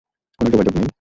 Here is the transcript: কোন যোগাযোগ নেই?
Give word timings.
কোন 0.39 0.45
যোগাযোগ 0.53 0.73
নেই? 0.75 0.89